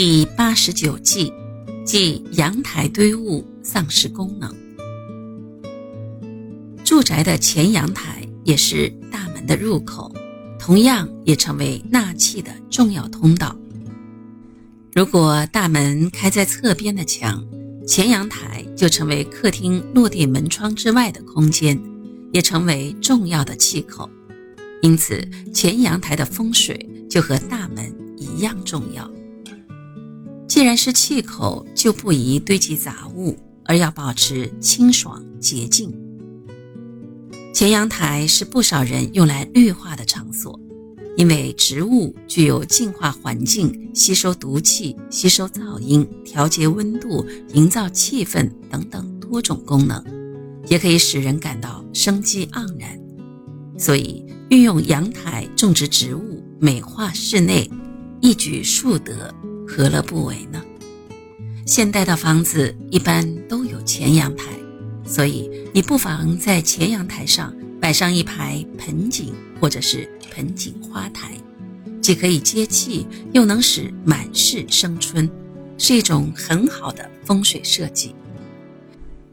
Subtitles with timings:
[0.00, 1.32] 第八十九计，
[1.84, 4.54] 即阳台堆物丧失功能。
[6.84, 10.14] 住宅的前阳台也是大门的入口，
[10.56, 13.56] 同样也成为纳气的重要通道。
[14.94, 17.44] 如果大门开在侧边的墙，
[17.84, 21.76] 前阳台就成为客厅落地门窗之外的空间，
[22.32, 24.08] 也成为重要的气口。
[24.80, 29.10] 因此，前阳台的风水就和大门一样重要。
[30.58, 35.96] 既然是气口，就不宜堆积杂物，而要保持清爽洁净。
[37.54, 40.58] 前阳台是不少人用来绿化的场所，
[41.16, 50.04] 因为植物具有净化环境、吸收毒气、吸收噪音、调节温度、营造气氛等等多种功能，
[50.66, 52.98] 也可以使人感到生机盎然。
[53.78, 57.70] 所以，运用阳台种植植物，美化室内，
[58.20, 59.32] 一举数得。
[59.68, 60.62] 何乐不为呢？
[61.66, 64.46] 现代的房子一般都有前阳台，
[65.04, 71.32] 所以你不妨在前阳台上摆上一排盆景或者是盆景花台，
[72.00, 75.30] 既可以接气，又能使满室生春，
[75.76, 78.14] 是一种很好的风水设计。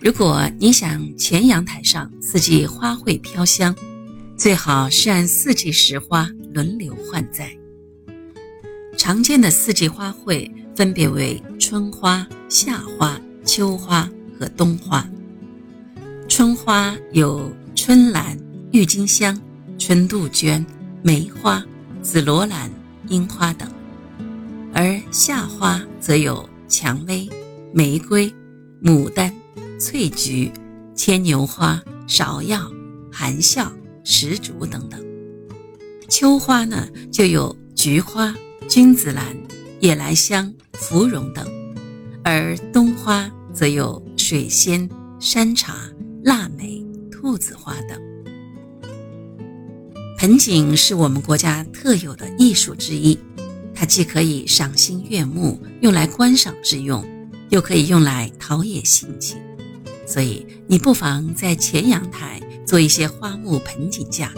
[0.00, 3.76] 如果你想前阳台上四季花卉飘香，
[4.38, 7.54] 最好是按四季时花轮流换栽。
[9.02, 15.04] 常见的四季花卉分别为春花、夏花、秋花和冬花。
[16.28, 18.38] 春花有春兰、
[18.70, 19.36] 郁金香、
[19.76, 20.64] 春杜鹃、
[21.02, 21.60] 梅花、
[22.00, 22.70] 紫罗兰、
[23.08, 23.68] 樱花等，
[24.72, 27.28] 而夏花则有蔷薇、
[27.74, 28.32] 玫瑰、
[28.80, 29.34] 牡丹、
[29.80, 30.48] 翠菊、
[30.94, 32.70] 牵牛花、芍药、
[33.10, 33.72] 含笑、
[34.04, 35.04] 石竹等等。
[36.08, 38.32] 秋花呢，就有菊花。
[38.74, 39.36] 君子兰、
[39.80, 41.46] 夜来香、芙蓉等，
[42.24, 44.88] 而冬花则有水仙、
[45.20, 45.76] 山茶、
[46.24, 48.00] 腊梅、兔子花等。
[50.16, 53.18] 盆景是我们国家特有的艺术之一，
[53.74, 57.06] 它既可以赏心悦目，用来观赏之用，
[57.50, 59.38] 又可以用来陶冶性情。
[60.06, 64.32] 所以，你不妨在前阳台做一些花木盆景架，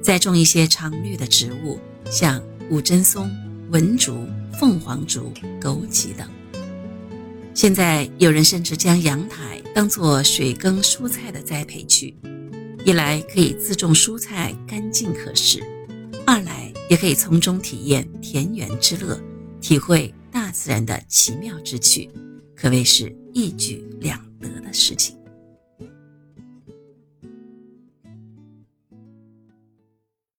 [0.00, 2.40] 再种一些常绿的植物，像
[2.70, 3.28] 五针松。
[3.72, 4.28] 文竹、
[4.60, 6.28] 凤凰竹、枸杞等。
[7.54, 12.14] 现在有人甚至将阳台当作水耕蔬菜的栽培区，
[12.84, 15.62] 一来可以自种蔬菜干净可食，
[16.26, 19.18] 二来也可以从中体验田园之乐，
[19.62, 22.10] 体会大自然的奇妙之趣，
[22.54, 25.16] 可谓是一举两得的事情。